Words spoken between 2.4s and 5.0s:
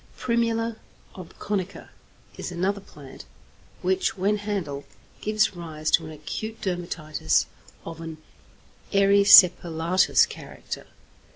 another plant which, when handled,